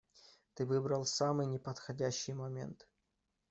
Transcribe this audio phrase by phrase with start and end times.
[0.55, 2.87] Ты выбрал самый неподходящий момент.